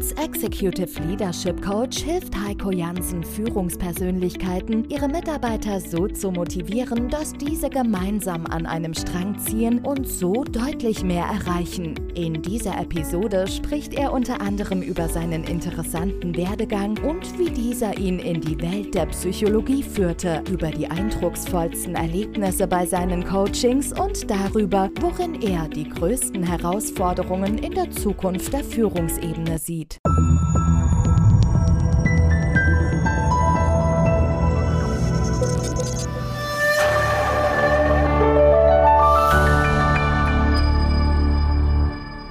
[0.00, 7.68] Als Executive Leadership Coach hilft Heiko Jansen Führungspersönlichkeiten, ihre Mitarbeiter so zu motivieren, dass diese
[7.68, 11.96] gemeinsam an einem Strang ziehen und so deutlich mehr erreichen.
[12.14, 18.20] In dieser Episode spricht er unter anderem über seinen interessanten Werdegang und wie dieser ihn
[18.20, 24.88] in die Welt der Psychologie führte, über die eindrucksvollsten Erlebnisse bei seinen Coachings und darüber,
[24.98, 29.89] worin er die größten Herausforderungen in der Zukunft der Führungsebene sieht.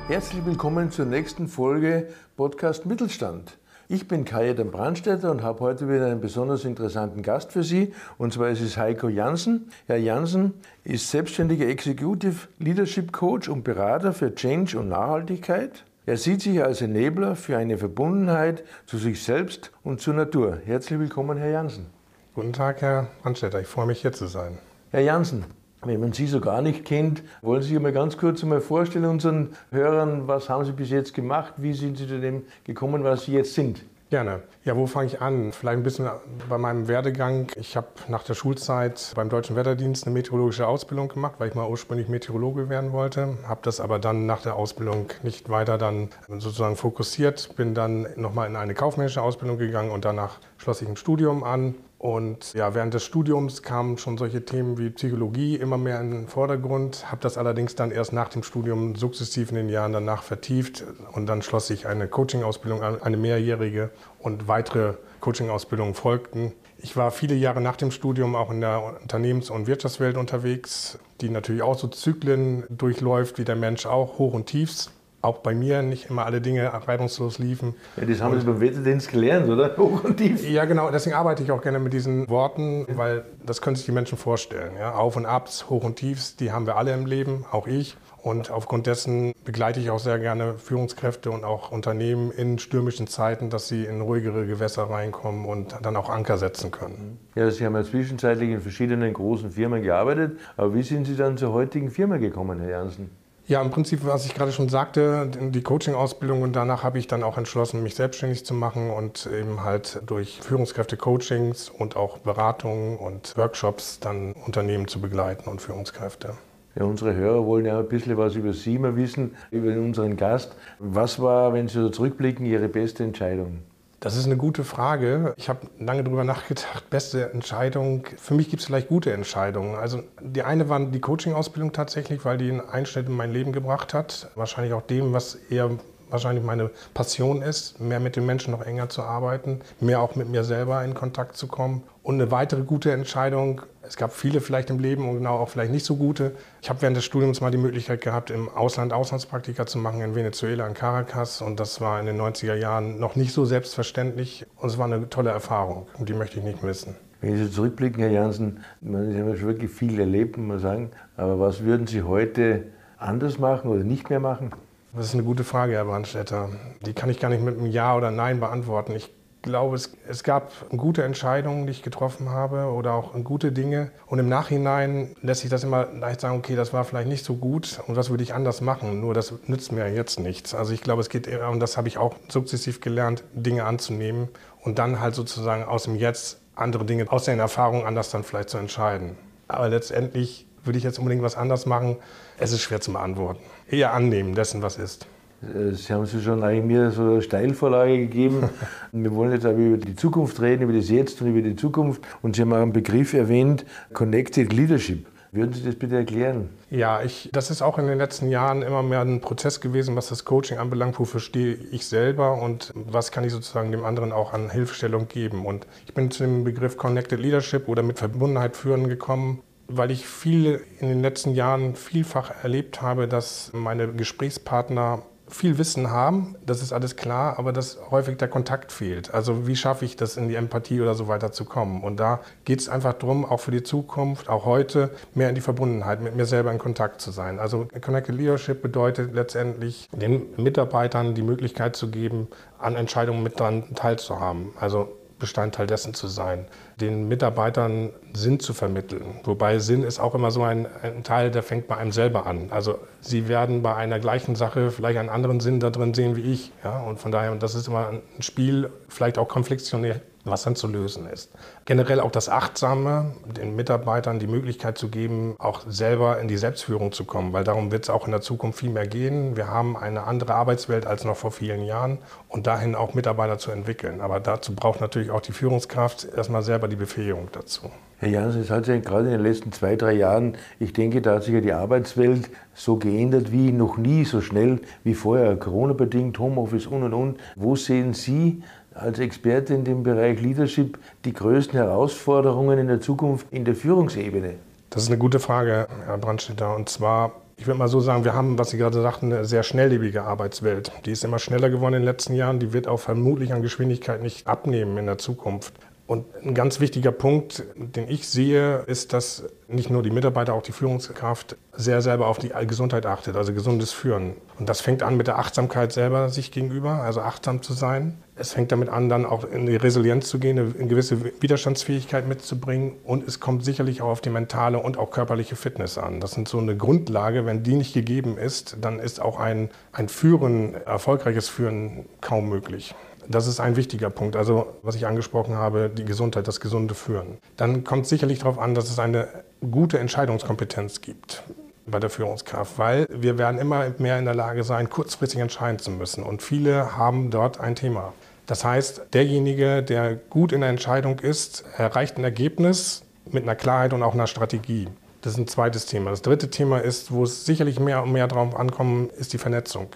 [0.07, 3.57] Herzlich willkommen zur nächsten Folge Podcast Mittelstand.
[3.87, 7.93] Ich bin Kajetan Brandstätter und habe heute wieder einen besonders interessanten Gast für Sie.
[8.17, 9.71] Und zwar ist es Heiko Jansen.
[9.87, 15.85] Herr Jansen ist selbstständiger Executive Leadership Coach und Berater für Change und Nachhaltigkeit.
[16.09, 20.57] Er sieht sich als Enabler für eine Verbundenheit zu sich selbst und zur Natur.
[20.65, 21.85] Herzlich willkommen, Herr Jansen.
[22.33, 23.61] Guten Tag, Herr Brandstätter.
[23.61, 24.57] Ich freue mich, hier zu sein.
[24.89, 25.45] Herr Jansen,
[25.83, 29.05] wenn man Sie so gar nicht kennt, wollen Sie sich mal ganz kurz einmal vorstellen
[29.05, 33.25] unseren Hörern, was haben Sie bis jetzt gemacht, wie sind Sie zu dem gekommen, was
[33.25, 33.83] Sie jetzt sind?
[34.09, 34.41] Gerne.
[34.65, 35.51] Ja, wo fange ich an?
[35.51, 36.09] Vielleicht ein bisschen
[36.49, 37.51] bei meinem Werdegang.
[37.55, 41.69] Ich habe nach der Schulzeit beim Deutschen Wetterdienst eine meteorologische Ausbildung gemacht, weil ich mal
[41.69, 43.37] ursprünglich Meteorologe werden wollte.
[43.47, 47.55] Habe das aber dann nach der Ausbildung nicht weiter dann sozusagen fokussiert.
[47.55, 51.75] Bin dann nochmal in eine kaufmännische Ausbildung gegangen und danach schloss ich ein Studium an
[51.99, 56.27] und ja, während des Studiums kamen schon solche Themen wie Psychologie immer mehr in den
[56.29, 60.85] Vordergrund, habe das allerdings dann erst nach dem Studium sukzessiv in den Jahren danach vertieft
[61.11, 66.53] und dann schloss ich eine Coaching-Ausbildung an, eine mehrjährige und weitere Coaching-Ausbildungen folgten.
[66.77, 71.29] Ich war viele Jahre nach dem Studium auch in der Unternehmens- und Wirtschaftswelt unterwegs, die
[71.29, 74.89] natürlich auch so Zyklen durchläuft, wie der Mensch auch, Hoch und Tiefs
[75.21, 77.75] auch bei mir nicht immer alle Dinge reibungslos liefen.
[77.97, 79.75] Ja, das haben und, Sie beim Wetterdienst gelernt, oder?
[79.77, 80.49] Hoch und tief.
[80.49, 80.91] Ja, genau.
[80.91, 84.73] Deswegen arbeite ich auch gerne mit diesen Worten, weil das können sich die Menschen vorstellen.
[84.77, 84.93] Ja?
[84.93, 87.97] Auf und Abs, Hoch und Tiefs, die haben wir alle im Leben, auch ich.
[88.21, 93.49] Und aufgrund dessen begleite ich auch sehr gerne Führungskräfte und auch Unternehmen in stürmischen Zeiten,
[93.49, 97.17] dass sie in ruhigere Gewässer reinkommen und dann auch Anker setzen können.
[97.35, 100.37] Ja, Sie haben ja zwischenzeitlich in verschiedenen großen Firmen gearbeitet.
[100.57, 103.09] Aber wie sind Sie dann zur heutigen Firma gekommen, Herr Jansen?
[103.49, 107.23] Ja, im Prinzip, was ich gerade schon sagte, die Coaching-Ausbildung und danach habe ich dann
[107.23, 113.35] auch entschlossen, mich selbstständig zu machen und eben halt durch Führungskräfte-Coachings und auch Beratungen und
[113.37, 116.35] Workshops dann Unternehmen zu begleiten und Führungskräfte.
[116.75, 120.55] Ja, unsere Hörer wollen ja ein bisschen was über Sie mal wissen, über unseren Gast.
[120.77, 123.63] Was war, wenn Sie so zurückblicken, Ihre beste Entscheidung?
[123.99, 125.33] Das ist eine gute Frage.
[125.35, 126.89] Ich habe lange darüber nachgedacht.
[126.89, 128.05] Beste Entscheidung.
[128.17, 129.75] Für mich gibt es vielleicht gute Entscheidungen.
[129.75, 133.93] Also die eine war die Coaching-Ausbildung tatsächlich, weil die einen Einschnitt in mein Leben gebracht
[133.93, 134.31] hat.
[134.35, 135.71] Wahrscheinlich auch dem, was eher
[136.09, 140.29] wahrscheinlich meine Passion ist, mehr mit den Menschen noch enger zu arbeiten, mehr auch mit
[140.29, 141.83] mir selber in Kontakt zu kommen.
[142.03, 145.71] Und eine weitere gute Entscheidung, es gab viele vielleicht im Leben und genau auch vielleicht
[145.71, 146.33] nicht so gute.
[146.61, 150.15] Ich habe während des Studiums mal die Möglichkeit gehabt, im Ausland Auslandspraktika zu machen, in
[150.15, 151.41] Venezuela, in Caracas.
[151.41, 154.45] Und das war in den 90er Jahren noch nicht so selbstverständlich.
[154.57, 156.95] Und es war eine tolle Erfahrung und die möchte ich nicht missen.
[157.21, 160.91] Wenn Sie zurückblicken, Herr Jansen, Sie haben schon wirklich viel erlebt, muss man sagen.
[161.17, 162.63] Aber was würden Sie heute
[162.97, 164.51] anders machen oder nicht mehr machen?
[164.93, 166.49] Das ist eine gute Frage, Herr Brandstätter.
[166.83, 168.95] Die kann ich gar nicht mit einem Ja oder Nein beantworten.
[168.95, 169.11] Ich
[169.43, 173.91] glaube, es, es gab gute Entscheidungen, die ich getroffen habe oder auch gute Dinge.
[174.07, 177.35] Und im Nachhinein lässt sich das immer leicht sagen, okay, das war vielleicht nicht so
[177.35, 178.99] gut und was würde ich anders machen.
[178.99, 180.55] Nur das nützt mir jetzt nichts.
[180.55, 184.27] Also ich glaube, es geht und das habe ich auch sukzessiv gelernt, Dinge anzunehmen
[184.63, 188.49] und dann halt sozusagen aus dem Jetzt andere Dinge aus den Erfahrungen anders dann vielleicht
[188.49, 189.17] zu entscheiden.
[189.47, 191.97] Aber letztendlich würde ich jetzt unbedingt was anders machen?
[192.41, 193.41] Es ist schwer zu beantworten.
[193.69, 195.05] Eher annehmen dessen, was ist.
[195.41, 198.49] Äh, Sie haben sich schon eigentlich mir so eine Steilvorlage gegeben.
[198.91, 202.01] Wir wollen jetzt aber über die Zukunft reden, über das Jetzt und über die Zukunft.
[202.21, 205.05] Und Sie haben auch einen Begriff erwähnt, Connected Leadership.
[205.31, 206.49] Würden Sie das bitte erklären?
[206.71, 210.09] Ja, ich, das ist auch in den letzten Jahren immer mehr ein Prozess gewesen, was
[210.09, 210.97] das Coaching anbelangt.
[210.97, 215.45] Wofür stehe ich selber und was kann ich sozusagen dem anderen auch an Hilfestellung geben?
[215.45, 220.05] Und ich bin zu dem Begriff Connected Leadership oder mit Verbundenheit führen gekommen, weil ich
[220.05, 226.61] viel in den letzten Jahren vielfach erlebt habe, dass meine Gesprächspartner viel Wissen haben, das
[226.61, 229.13] ist alles klar, aber dass häufig der Kontakt fehlt.
[229.13, 231.83] Also wie schaffe ich das, in die Empathie oder so weiter zu kommen?
[231.83, 235.41] Und da geht es einfach darum, auch für die Zukunft, auch heute, mehr in die
[235.41, 237.39] Verbundenheit, mit mir selber in Kontakt zu sein.
[237.39, 242.27] Also Connected Leadership bedeutet letztendlich, den Mitarbeitern die Möglichkeit zu geben,
[242.57, 244.49] an Entscheidungen mit dran teilzuhaben.
[244.59, 246.45] Also Bestandteil dessen zu sein,
[246.79, 249.19] den Mitarbeitern Sinn zu vermitteln.
[249.23, 252.47] Wobei Sinn ist auch immer so ein, ein, Teil, der fängt bei einem selber an.
[252.51, 256.33] Also sie werden bei einer gleichen Sache vielleicht einen anderen Sinn da drin sehen wie
[256.33, 256.51] ich.
[256.63, 256.79] Ja?
[256.79, 261.07] Und von daher, das ist immer ein Spiel, vielleicht auch konfliktionär was dann zu lösen
[261.07, 261.31] ist.
[261.65, 266.91] Generell auch das Achtsame, den Mitarbeitern die Möglichkeit zu geben, auch selber in die Selbstführung
[266.91, 269.35] zu kommen, weil darum wird es auch in der Zukunft viel mehr gehen.
[269.35, 273.51] Wir haben eine andere Arbeitswelt als noch vor vielen Jahren und dahin auch Mitarbeiter zu
[273.51, 274.01] entwickeln.
[274.01, 277.69] Aber dazu braucht natürlich auch die Führungskraft erstmal selber die Befähigung dazu.
[278.01, 281.15] Herr Jansen, es hat sich gerade in den letzten zwei, drei Jahren, ich denke, da
[281.15, 286.17] hat sich ja die Arbeitswelt so geändert wie noch nie, so schnell wie vorher, Corona-bedingt,
[286.17, 287.19] Homeoffice und und und.
[287.35, 288.41] Wo sehen Sie
[288.79, 294.35] als Experte in dem Bereich Leadership die größten Herausforderungen in der Zukunft in der Führungsebene?
[294.69, 296.55] Das ist eine gute Frage, Herr Brandstätter.
[296.55, 299.43] Und zwar, ich würde mal so sagen, wir haben, was Sie gerade sagten, eine sehr
[299.43, 300.71] schnelllebige Arbeitswelt.
[300.85, 302.39] Die ist immer schneller geworden in den letzten Jahren.
[302.39, 305.53] Die wird auch vermutlich an Geschwindigkeit nicht abnehmen in der Zukunft.
[305.89, 310.43] Und ein ganz wichtiger Punkt, den ich sehe, ist, dass nicht nur die Mitarbeiter, auch
[310.43, 314.13] die Führungskraft sehr selber auf die Gesundheit achtet, also gesundes Führen.
[314.37, 317.97] Und das fängt an mit der Achtsamkeit selber sich gegenüber, also achtsam zu sein.
[318.19, 322.73] Es fängt damit an, dann auch in die Resilienz zu gehen, eine gewisse Widerstandsfähigkeit mitzubringen.
[322.83, 326.01] Und es kommt sicherlich auch auf die mentale und auch körperliche Fitness an.
[326.01, 327.25] Das sind so eine Grundlage.
[327.25, 332.75] Wenn die nicht gegeben ist, dann ist auch ein, ein Führen, erfolgreiches Führen kaum möglich.
[333.07, 334.15] Das ist ein wichtiger Punkt.
[334.15, 337.17] Also, was ich angesprochen habe, die Gesundheit, das gesunde Führen.
[337.37, 339.07] Dann kommt sicherlich darauf an, dass es eine
[339.49, 341.23] gute Entscheidungskompetenz gibt
[341.65, 345.71] bei der Führungskraft, weil wir werden immer mehr in der Lage sein, kurzfristig entscheiden zu
[345.71, 346.03] müssen.
[346.03, 347.93] Und viele haben dort ein Thema.
[348.29, 353.73] Das heißt, derjenige, der gut in der Entscheidung ist, erreicht ein Ergebnis mit einer Klarheit
[353.73, 354.67] und auch einer Strategie.
[355.01, 355.89] Das ist ein zweites Thema.
[355.89, 359.69] Das dritte Thema ist, wo es sicherlich mehr und mehr darauf ankommt, ist die Vernetzung.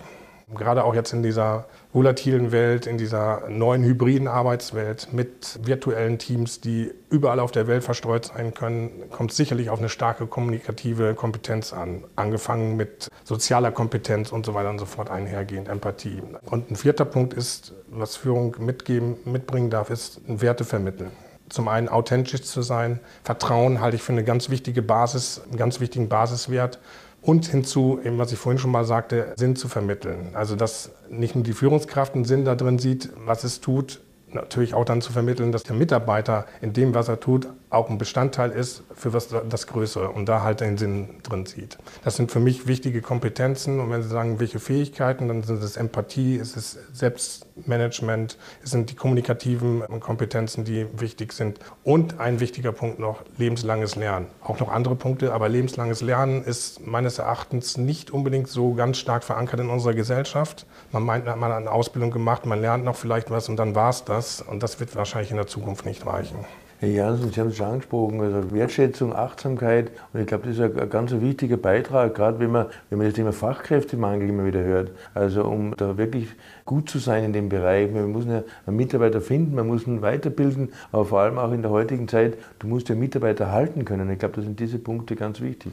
[0.53, 6.61] Gerade auch jetzt in dieser volatilen Welt, in dieser neuen hybriden Arbeitswelt mit virtuellen Teams,
[6.61, 11.73] die überall auf der Welt verstreut sein können, kommt sicherlich auf eine starke kommunikative Kompetenz
[11.73, 12.03] an.
[12.15, 16.21] Angefangen mit sozialer Kompetenz und so weiter und so fort einhergehend, Empathie.
[16.45, 21.11] Und ein vierter Punkt ist, was Führung mitgeben, mitbringen darf, ist Werte vermitteln
[21.49, 22.99] zum einen authentisch zu sein.
[23.23, 26.79] Vertrauen halte ich für eine ganz wichtige Basis, einen ganz wichtigen Basiswert
[27.21, 30.31] und hinzu, eben was ich vorhin schon mal sagte, Sinn zu vermitteln.
[30.33, 34.01] Also dass nicht nur die Führungskraft einen Sinn da drin sieht, was es tut,
[34.33, 37.97] natürlich auch dann zu vermitteln, dass der Mitarbeiter in dem, was er tut, auch ein
[37.97, 41.77] Bestandteil ist für was das Größere und da halt den Sinn drin sieht.
[42.03, 45.75] Das sind für mich wichtige Kompetenzen und wenn Sie sagen, welche Fähigkeiten, dann sind es
[45.75, 52.71] Empathie, es ist Selbstmanagement, es sind die kommunikativen Kompetenzen, die wichtig sind und ein wichtiger
[52.71, 54.27] Punkt noch, lebenslanges Lernen.
[54.41, 59.23] Auch noch andere Punkte, aber lebenslanges Lernen ist meines Erachtens nicht unbedingt so ganz stark
[59.23, 60.67] verankert in unserer Gesellschaft.
[60.91, 63.89] Man meint, man hat eine Ausbildung gemacht, man lernt noch vielleicht was und dann war
[63.89, 66.45] es das und das wird wahrscheinlich in der Zukunft nicht reichen.
[66.79, 69.89] Herr Janssen, Sie haben es schon angesprochen, also Wertschätzung, Achtsamkeit.
[70.11, 73.15] Und ich glaube, das ist ein ganz wichtiger Beitrag, gerade wenn man, wenn man das
[73.15, 74.91] Thema Fachkräftemangel immer wieder hört.
[75.13, 76.27] Also um da wirklich
[76.65, 77.89] gut zu sein in dem Bereich.
[77.89, 81.71] Man muss einen Mitarbeiter finden, man muss ihn weiterbilden, aber vor allem auch in der
[81.71, 84.09] heutigen Zeit, du musst ja Mitarbeiter halten können.
[84.09, 85.71] Ich glaube, da sind diese Punkte ganz wichtig.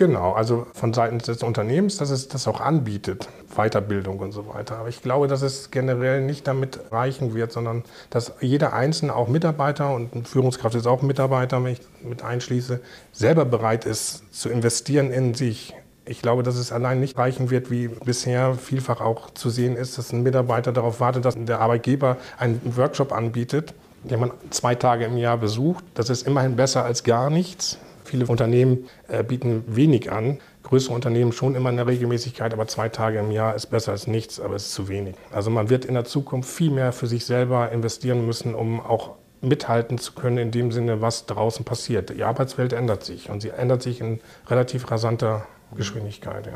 [0.00, 4.78] Genau, also von Seiten des Unternehmens, dass es das auch anbietet, Weiterbildung und so weiter.
[4.78, 9.28] Aber ich glaube, dass es generell nicht damit reichen wird, sondern dass jeder Einzelne, auch
[9.28, 12.80] Mitarbeiter und Führungskraft ist auch Mitarbeiter, wenn ich mit einschließe,
[13.12, 15.74] selber bereit ist zu investieren in sich.
[16.06, 19.98] Ich glaube, dass es allein nicht reichen wird, wie bisher vielfach auch zu sehen ist,
[19.98, 23.74] dass ein Mitarbeiter darauf wartet, dass der Arbeitgeber einen Workshop anbietet,
[24.04, 25.84] den man zwei Tage im Jahr besucht.
[25.92, 27.76] Das ist immerhin besser als gar nichts.
[28.10, 30.38] Viele Unternehmen äh, bieten wenig an.
[30.64, 34.08] Größere Unternehmen schon immer in der Regelmäßigkeit, aber zwei Tage im Jahr ist besser als
[34.08, 35.14] nichts, aber es ist zu wenig.
[35.30, 39.12] Also man wird in der Zukunft viel mehr für sich selber investieren müssen, um auch
[39.42, 42.10] mithalten zu können in dem Sinne, was draußen passiert.
[42.10, 45.46] Die Arbeitswelt ändert sich und sie ändert sich in relativ rasanter
[45.76, 46.46] Geschwindigkeit.
[46.46, 46.52] Ja.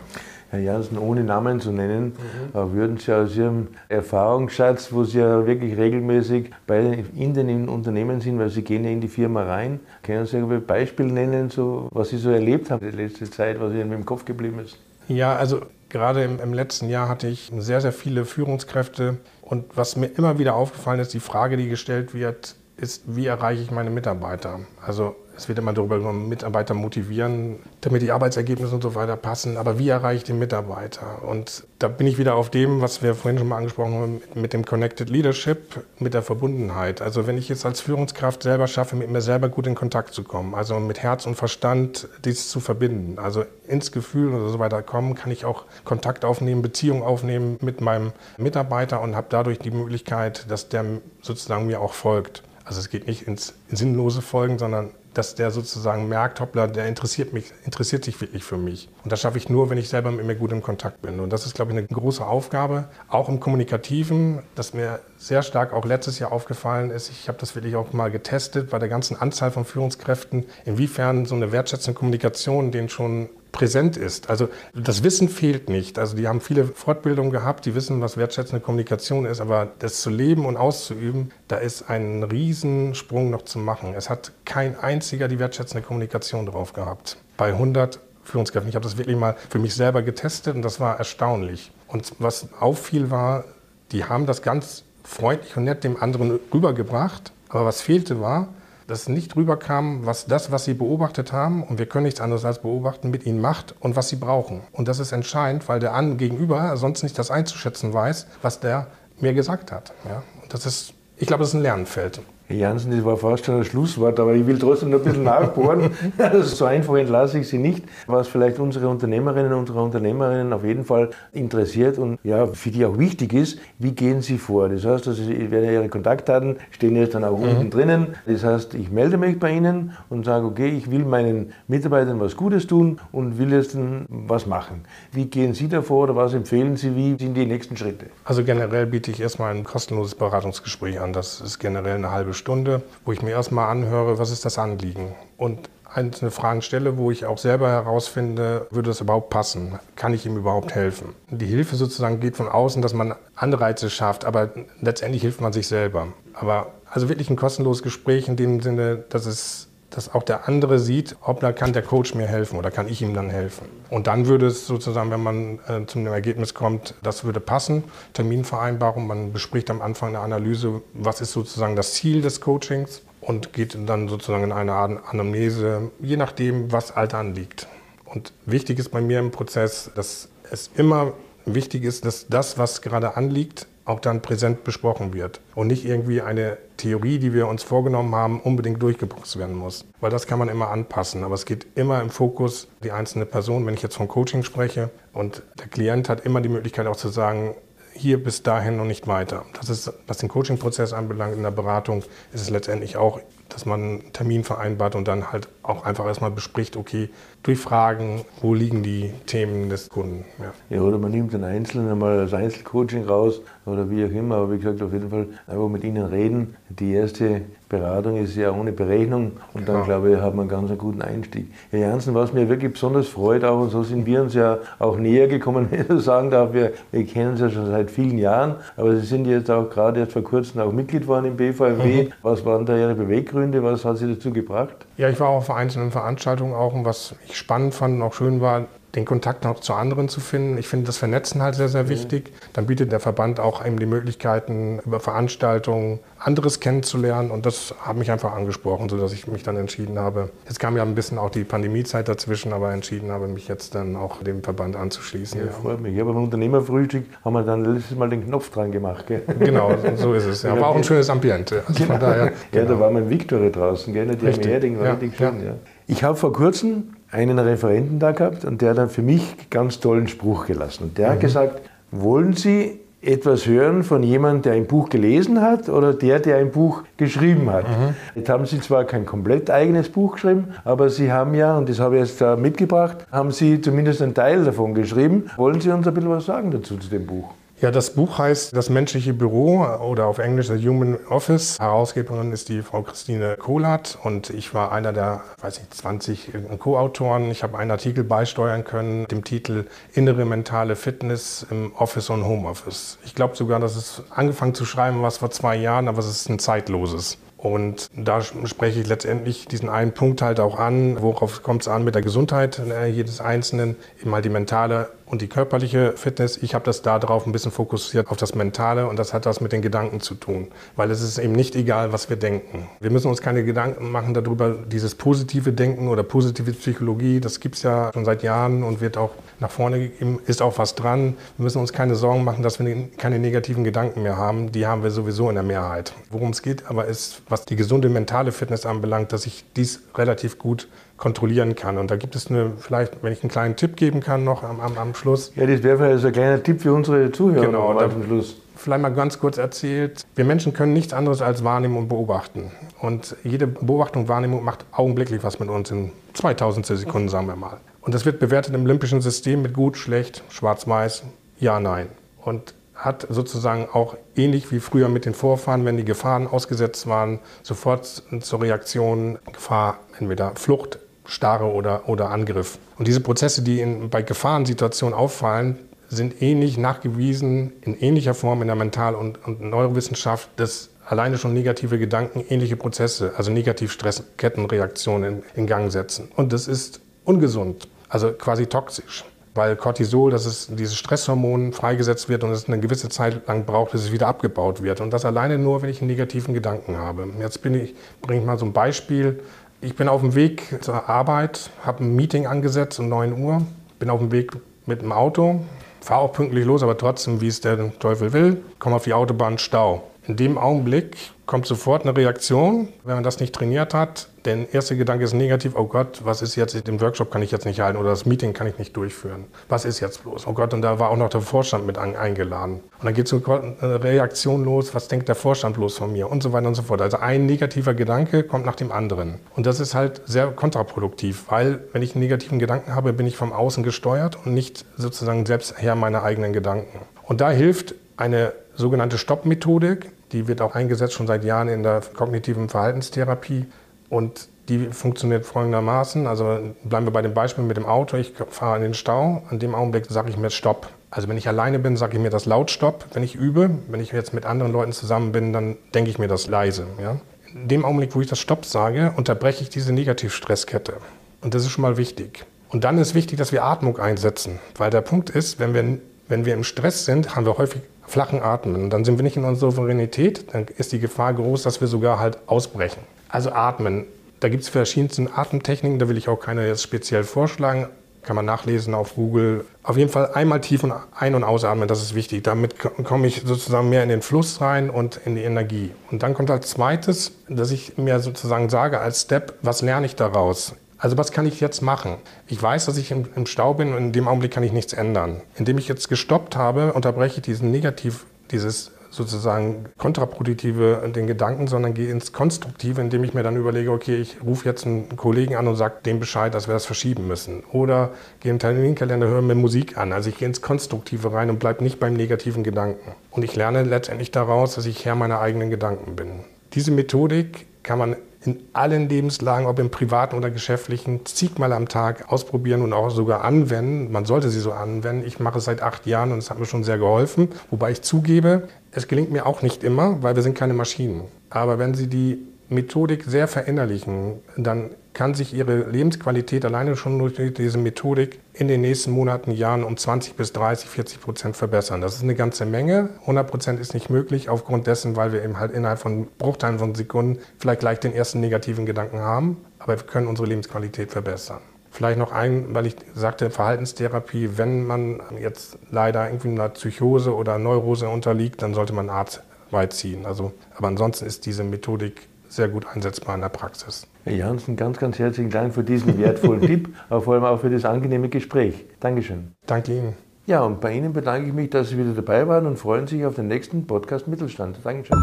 [0.51, 2.15] Herr Jansen, ohne Namen zu nennen,
[2.53, 2.73] mhm.
[2.73, 8.39] würden Sie aus Ihrem Erfahrungsschatz, wo Sie ja wirklich regelmäßig bei, in den Unternehmen sind,
[8.39, 12.11] weil Sie gehen ja in die Firma rein, können Sie ein Beispiel nennen, so, was
[12.11, 14.79] Sie so erlebt haben in der letzten Zeit, was Ihnen im Kopf geblieben ist?
[15.09, 19.97] Ja, also gerade im, im letzten Jahr hatte ich sehr, sehr viele Führungskräfte und was
[19.97, 23.91] mir immer wieder aufgefallen ist, die Frage, die gestellt wird, ist, wie erreiche ich meine
[23.91, 24.61] Mitarbeiter?
[24.85, 29.57] Also es wird immer darüber gesprochen, Mitarbeiter motivieren, damit die Arbeitsergebnisse und so weiter passen.
[29.57, 31.23] Aber wie erreiche ich den Mitarbeiter?
[31.23, 34.53] Und da bin ich wieder auf dem, was wir vorhin schon mal angesprochen haben, mit
[34.53, 37.03] dem Connected Leadership, mit der Verbundenheit.
[37.03, 40.25] Also wenn ich jetzt als Führungskraft selber schaffe, mit mir selber gut in Kontakt zu
[40.25, 44.83] kommen, also mit Herz und Verstand dies zu verbinden, also ins Gefühl und so weiter
[44.83, 49.71] kommen, kann ich auch Kontakt aufnehmen, Beziehung aufnehmen mit meinem Mitarbeiter und habe dadurch die
[49.71, 50.85] Möglichkeit, dass der
[51.23, 52.43] sozusagen mir auch folgt.
[52.65, 57.33] Also es geht nicht ins sinnlose Folgen, sondern dass der sozusagen merkt, hoppla, der interessiert
[57.33, 58.89] mich, interessiert sich wirklich für mich.
[59.03, 61.21] Und das schaffe ich nur, wenn ich selber mit mir gut im Kontakt bin.
[61.21, 65.73] Und das ist, glaube ich, eine große Aufgabe, auch im Kommunikativen, das mir sehr stark
[65.73, 67.11] auch letztes Jahr aufgefallen ist.
[67.11, 71.35] Ich habe das wirklich auch mal getestet bei der ganzen Anzahl von Führungskräften, inwiefern so
[71.35, 74.29] eine wertschätzende Kommunikation denen schon präsent ist.
[74.29, 75.99] Also das Wissen fehlt nicht.
[75.99, 80.11] Also die haben viele Fortbildungen gehabt, die wissen, was wertschätzende Kommunikation ist, aber das zu
[80.11, 83.95] leben und auszuüben, da ist ein Riesensprung noch zu machen.
[83.97, 87.17] Es hat kein einziger die wertschätzende Kommunikation drauf gehabt.
[87.37, 88.69] Bei 100 Führungskräften.
[88.69, 91.71] Ich habe das wirklich mal für mich selber getestet und das war erstaunlich.
[91.87, 93.45] Und was auffiel war,
[93.93, 97.33] die haben das ganz freundlich und nett dem anderen rübergebracht.
[97.49, 98.49] Aber was fehlte war,
[98.87, 102.61] dass nicht rüberkam, was das, was sie beobachtet haben, und wir können nichts anderes als
[102.61, 104.63] beobachten, mit ihnen macht und was sie brauchen.
[104.73, 108.89] Und das ist entscheidend, weil der an Gegenüber sonst nicht das einzuschätzen weiß, was der
[109.21, 109.93] mir gesagt hat.
[110.09, 110.23] Ja?
[110.43, 112.21] Und das ist, ich glaube, das ist ein Lernfeld.
[112.47, 115.25] Herr Jansen, das war fast schon ein Schlusswort, aber ich will trotzdem noch ein bisschen
[115.25, 115.91] nachbohren.
[116.43, 117.85] so einfach entlasse ich Sie nicht.
[118.07, 122.85] Was vielleicht unsere Unternehmerinnen und unsere Unternehmerinnen auf jeden Fall interessiert und ja, für die
[122.85, 124.69] auch wichtig ist, wie gehen Sie vor?
[124.69, 127.49] Das heißt, also, Ihre Kontaktdaten stehen jetzt dann auch mhm.
[127.49, 128.07] unten drinnen.
[128.27, 132.37] Das heißt, ich melde mich bei Ihnen und sage, okay, ich will meinen Mitarbeitern was
[132.37, 133.75] Gutes tun und will jetzt
[134.09, 134.85] was machen.
[135.13, 136.95] Wie gehen Sie davor oder was empfehlen Sie?
[136.95, 138.07] Wie sind die nächsten Schritte?
[138.25, 141.15] Also generell biete ich erstmal ein kostenloses Beratungsgespräch an.
[141.15, 145.15] Das ist generell eine halbe Stunde, wo ich mir erstmal anhöre, was ist das Anliegen.
[145.37, 149.79] Und einzelne Fragen stelle, wo ich auch selber herausfinde, würde das überhaupt passen?
[149.97, 151.15] Kann ich ihm überhaupt helfen?
[151.31, 154.51] Die Hilfe sozusagen geht von außen, dass man Anreize schafft, aber
[154.81, 156.09] letztendlich hilft man sich selber.
[156.35, 160.79] Aber also wirklich ein kostenloses Gespräch in dem Sinne, dass es dass auch der andere
[160.79, 163.69] sieht, ob da kann der Coach mir helfen oder kann ich ihm dann helfen.
[163.91, 167.85] Und dann würde es sozusagen, wenn man äh, zu einem Ergebnis kommt, das würde passen,
[168.13, 173.53] Terminvereinbarung, man bespricht am Anfang eine Analyse, was ist sozusagen das Ziel des Coachings und
[173.53, 177.69] geht dann sozusagen in eine Art Anamnese, je nachdem, was Alter anliegt.
[178.05, 181.13] Und wichtig ist bei mir im Prozess, dass es immer
[181.47, 186.23] wichtig ist, dass das, was gerade anliegt, auch dann präsent besprochen wird und nicht irgendwie
[186.23, 189.85] eine Theorie, die wir uns vorgenommen haben, unbedingt durchgeboxt werden muss.
[190.01, 193.67] Weil das kann man immer anpassen, aber es geht immer im Fokus die einzelne Person,
[193.67, 197.09] wenn ich jetzt von Coaching spreche und der Klient hat immer die Möglichkeit auch zu
[197.09, 197.55] sagen,
[197.95, 199.45] hier bis dahin und nicht weiter.
[199.53, 203.81] Das ist, was den Coaching-Prozess anbelangt, in der Beratung ist es letztendlich auch, dass man
[203.81, 207.09] einen Termin vereinbart und dann halt auch einfach erstmal bespricht, okay,
[207.43, 210.25] durch Fragen, wo liegen die Themen des Kunden.
[210.39, 210.77] Ja.
[210.77, 214.53] ja, oder man nimmt den Einzelnen einmal als Einzelcoaching raus oder wie auch immer, aber
[214.53, 216.57] wie gesagt, auf jeden Fall einfach mit ihnen reden.
[216.71, 219.85] Die erste Beratung ist ja ohne Berechnung und dann, genau.
[219.85, 221.49] glaube ich, hat man ganz einen guten Einstieg.
[221.71, 224.97] Herr Janssen, was mir wirklich besonders freut, auch und so sind wir uns ja auch
[224.97, 228.19] näher gekommen, wenn ich so sagen darf, wir, wir kennen uns ja schon seit vielen
[228.19, 232.05] Jahren, aber Sie sind jetzt auch gerade erst vor kurzem auch Mitglied geworden im BVMW.
[232.05, 232.13] Mhm.
[232.23, 233.34] Was waren da Ihre Beweggründe?
[233.35, 234.87] Was hat Sie dazu gebracht?
[234.97, 238.15] Ja, ich war auch auf einzelnen Veranstaltungen auch und was ich spannend fand und auch
[238.15, 240.57] schön war, den Kontakt noch zu anderen zu finden.
[240.59, 242.33] Ich finde das Vernetzen halt sehr, sehr wichtig.
[242.53, 247.31] Dann bietet der Verband auch eben die Möglichkeiten, über Veranstaltungen anderes kennenzulernen.
[247.31, 250.31] Und das hat mich einfach angesprochen, sodass ich mich dann entschieden habe.
[250.47, 253.97] Jetzt kam ja ein bisschen auch die Pandemiezeit dazwischen, aber entschieden habe, mich jetzt dann
[253.97, 255.41] auch dem Verband anzuschließen.
[255.41, 255.97] Ja, freut mich.
[255.97, 259.07] Ja, beim Unternehmerfrühstück haben wir dann letztes Mal den Knopf dran gemacht.
[259.07, 259.23] Gell?
[259.41, 260.43] Genau, so ist es.
[260.43, 261.63] Ja, war auch ein schönes Ambiente.
[261.67, 261.99] Also genau.
[261.99, 262.65] daher, genau.
[262.65, 264.07] Ja, da war mein Victory draußen, gell?
[264.07, 264.47] Die richtig.
[264.47, 265.45] Erding war ja, richtig schön.
[265.45, 265.55] Ja.
[265.87, 269.81] Ich habe vor kurzem einen Referenten da gehabt und der hat dann für mich ganz
[269.81, 270.85] tollen Spruch gelassen.
[270.85, 271.13] Und der mhm.
[271.13, 276.21] hat gesagt, wollen Sie etwas hören von jemandem, der ein Buch gelesen hat oder der,
[276.21, 277.69] der ein Buch geschrieben hat.
[277.69, 277.95] Mhm.
[278.15, 281.79] Jetzt haben Sie zwar kein komplett eigenes Buch geschrieben, aber Sie haben ja, und das
[281.81, 285.31] habe ich jetzt da mitgebracht, haben Sie zumindest einen Teil davon geschrieben.
[285.37, 287.31] Wollen Sie uns ein bisschen was sagen dazu zu dem Buch?
[287.65, 291.59] Ja, das Buch heißt Das menschliche Büro oder auf Englisch The Human Office.
[291.59, 297.31] Herausgeberin ist die Frau Christine Kohlert und ich war einer der, weiß ich, 20 Co-Autoren.
[297.31, 302.27] Ich habe einen Artikel beisteuern können mit dem Titel Innere mentale Fitness im Office und
[302.27, 302.99] Homeoffice.
[303.03, 306.29] Ich glaube sogar, dass es angefangen zu schreiben war vor zwei Jahren, aber es ist
[306.29, 307.17] ein zeitloses.
[307.45, 311.85] Und da spreche ich letztendlich diesen einen Punkt halt auch an, worauf kommt es an
[311.85, 316.39] mit der Gesundheit äh, jedes Einzelnen, eben halt die mentale und die körperliche Fitness.
[316.39, 319.43] Ich habe das da drauf ein bisschen fokussiert auf das Mentale und das hat was
[319.43, 322.67] mit den Gedanken zu tun, weil es ist eben nicht egal, was wir denken.
[322.81, 327.57] Wir müssen uns keine Gedanken machen darüber, dieses positive Denken oder positive Psychologie, das gibt
[327.57, 329.11] es ja schon seit Jahren und wird auch
[329.41, 331.17] nach vorne gegeben, ist auch was dran.
[331.37, 334.53] Wir müssen uns keine Sorgen machen, dass wir keine negativen Gedanken mehr haben.
[334.53, 335.93] Die haben wir sowieso in der Mehrheit.
[336.11, 340.39] Worum es geht aber ist, was die gesunde mentale Fitness anbelangt, dass ich dies relativ
[340.39, 341.79] gut kontrollieren kann.
[341.79, 344.61] Und da gibt es eine, vielleicht, wenn ich einen kleinen Tipp geben kann noch am,
[344.61, 345.33] am, am Schluss.
[345.35, 348.37] Ja, das wäre vielleicht so ein kleiner Tipp für unsere Zuhörer genau, am Schluss.
[348.55, 350.07] Vielleicht mal ganz kurz erzählt.
[350.15, 352.53] Wir Menschen können nichts anderes als wahrnehmen und beobachten.
[352.81, 357.57] Und jede Beobachtung Wahrnehmung macht augenblicklich was mit uns in 2000 Sekunden, sagen wir mal.
[357.81, 361.03] Und das wird bewertet im olympischen System mit gut, schlecht, schwarz-weiß,
[361.41, 361.89] ja, nein.
[362.23, 367.21] Und hat sozusagen auch ähnlich wie früher mit den Vorfahren, wenn die Gefahren ausgesetzt waren,
[367.43, 372.59] sofort zur Reaktion Gefahr, entweder Flucht, Starre oder, oder Angriff.
[372.79, 378.49] Und diese Prozesse, die in, bei Gefahrensituationen auffallen, sind ähnlich nachgewiesen, in ähnlicher Form in
[378.49, 385.43] der Mental- und, und Neurowissenschaft, dass alleine schon negative Gedanken ähnliche Prozesse, also Negativstresskettenreaktionen in,
[385.43, 386.11] in Gang setzen.
[386.17, 389.05] Und das ist ungesund, also quasi toxisch
[389.35, 393.73] weil Cortisol, das ist dieses Stresshormon, freigesetzt wird und es eine gewisse Zeit lang braucht,
[393.73, 394.81] bis es wieder abgebaut wird.
[394.81, 397.09] Und das alleine nur, wenn ich einen negativen Gedanken habe.
[397.19, 399.21] Jetzt bin ich, bringe ich mal so ein Beispiel.
[399.61, 403.43] Ich bin auf dem Weg zur Arbeit, habe ein Meeting angesetzt um 9 Uhr,
[403.79, 404.33] bin auf dem Weg
[404.67, 405.41] mit dem Auto,
[405.81, 409.39] fahre auch pünktlich los, aber trotzdem, wie es der Teufel will, komme auf die Autobahn,
[409.39, 409.83] Stau.
[410.07, 414.09] In dem Augenblick kommt sofort eine Reaktion, wenn man das nicht trainiert hat.
[414.27, 417.47] Der erste Gedanke ist negativ, oh Gott, was ist jetzt, den Workshop kann ich jetzt
[417.47, 419.25] nicht halten oder das Meeting kann ich nicht durchführen.
[419.49, 420.27] Was ist jetzt bloß?
[420.27, 422.61] Oh Gott, und da war auch noch der Vorstand mit eingeladen.
[422.79, 426.23] Und dann geht so eine Reaktion los, was denkt der Vorstand bloß von mir und
[426.23, 426.83] so weiter und so fort.
[426.83, 429.21] Also ein negativer Gedanke kommt nach dem anderen.
[429.35, 433.17] Und das ist halt sehr kontraproduktiv, weil wenn ich einen negativen Gedanken habe, bin ich
[433.17, 436.81] vom Außen gesteuert und nicht sozusagen selbst Herr meiner eigenen Gedanken.
[437.05, 439.91] Und da hilft eine sogenannte Stopp-Methodik.
[440.15, 443.45] Die wird auch eingesetzt schon seit Jahren in der kognitiven Verhaltenstherapie.
[443.91, 446.07] Und die funktioniert folgendermaßen.
[446.07, 447.97] Also bleiben wir bei dem Beispiel mit dem Auto.
[447.97, 449.23] Ich fahre in den Stau.
[449.29, 450.69] An dem Augenblick sage ich mir Stopp.
[450.91, 452.87] Also wenn ich alleine bin, sage ich mir das laut Stopp.
[452.93, 456.09] Wenn ich übe, wenn ich jetzt mit anderen Leuten zusammen bin, dann denke ich mir
[456.09, 456.67] das leise.
[456.81, 457.01] Ja?
[457.35, 460.75] In dem Augenblick, wo ich das Stopp sage, unterbreche ich diese Negativstresskette.
[461.21, 462.25] Und das ist schon mal wichtig.
[462.51, 464.39] Und dann ist wichtig, dass wir Atmung einsetzen.
[464.57, 468.23] Weil der Punkt ist, wenn wir, wenn wir im Stress sind, haben wir häufig flachen
[468.23, 468.65] Atmen.
[468.65, 471.69] Und dann sind wir nicht in unserer Souveränität, dann ist die Gefahr groß, dass wir
[471.69, 472.81] sogar halt ausbrechen.
[473.09, 473.87] Also atmen.
[474.21, 477.69] Da gibt es verschiedenste Atemtechniken, da will ich auch keine jetzt speziell vorschlagen.
[478.03, 479.47] Kann man nachlesen auf Google.
[479.63, 480.63] Auf jeden Fall einmal tief
[480.95, 482.23] ein- und ausatmen, das ist wichtig.
[482.23, 485.71] Damit komme ich sozusagen mehr in den Fluss rein und in die Energie.
[485.91, 489.97] Und dann kommt als zweites, dass ich mir sozusagen sage als Step, was lerne ich
[489.97, 490.55] daraus?
[490.85, 491.97] Also was kann ich jetzt machen?
[492.27, 494.75] Ich weiß, dass ich im, im, Stau bin und in dem Augenblick kann ich nichts
[494.75, 495.23] ändern.
[495.35, 501.73] Indem ich jetzt gestoppt habe, unterbreche ich diesen Negativ, dieses sozusagen kontraproduktive den Gedanken, sondern
[501.73, 505.49] gehe ins Konstruktive, indem ich mir dann überlege, okay, ich rufe jetzt einen Kollegen an
[505.49, 507.45] und sage dem Bescheid, dass wir das verschieben müssen.
[507.51, 509.91] Oder gehe im Terminkalender, höre mir Musik an.
[509.95, 512.93] Also ich gehe ins Konstruktive rein und bleibe nicht beim negativen Gedanken.
[513.11, 516.25] Und ich lerne letztendlich daraus, dass ich Herr meiner eigenen Gedanken bin.
[516.53, 522.11] Diese Methodik kann man in allen Lebenslagen, ob im privaten oder geschäftlichen, zigmal am Tag
[522.11, 523.93] ausprobieren und auch sogar anwenden.
[523.93, 525.07] Man sollte sie so anwenden.
[525.07, 527.29] Ich mache es seit acht Jahren und es hat mir schon sehr geholfen.
[527.51, 531.03] Wobei ich zugebe, es gelingt mir auch nicht immer, weil wir sind keine Maschinen.
[531.31, 537.15] Aber wenn Sie die Methodik sehr verinnerlichen, dann kann sich ihre Lebensqualität alleine schon durch
[537.35, 541.81] diese Methodik in den nächsten Monaten, Jahren um 20 bis 30, 40 Prozent verbessern.
[541.81, 542.91] Das ist eine ganze Menge.
[543.01, 546.75] 100 Prozent ist nicht möglich aufgrund dessen, weil wir eben halt innerhalb von Bruchteilen von
[546.75, 551.41] Sekunden vielleicht gleich den ersten negativen Gedanken haben, aber wir können unsere Lebensqualität verbessern.
[551.71, 557.39] Vielleicht noch ein, weil ich sagte, Verhaltenstherapie, wenn man jetzt leider irgendwie einer Psychose oder
[557.41, 560.07] Neurose unterliegt, dann sollte man Arzt beiziehen.
[560.07, 563.87] Also, aber ansonsten ist diese Methodik sehr gut einsetzbar in der Praxis.
[564.05, 567.51] Herr Janssen, ganz, ganz herzlichen Dank für diesen wertvollen Tipp, aber vor allem auch für
[567.51, 568.65] das angenehme Gespräch.
[568.81, 569.33] Dankeschön.
[569.47, 569.95] Danke Ihnen.
[570.27, 573.05] Ja, und bei Ihnen bedanke ich mich, dass Sie wieder dabei waren und freuen sich
[573.05, 574.59] auf den nächsten Podcast Mittelstand.
[574.65, 574.97] Dankeschön.